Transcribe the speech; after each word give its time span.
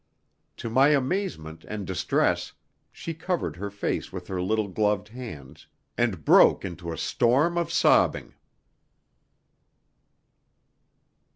To 0.57 0.67
my 0.67 0.87
amazement 0.87 1.63
and 1.67 1.85
distress, 1.85 2.53
she 2.91 3.13
covered 3.13 3.57
her 3.57 3.69
face 3.69 4.11
with 4.11 4.29
her 4.29 4.41
little 4.41 4.67
gloved 4.67 5.09
hands, 5.09 5.67
and 5.95 6.25
broke 6.25 6.65
into 6.65 6.91
a 6.91 6.97
storm 6.97 7.55
of 7.55 7.71
sobbing. 7.71 8.33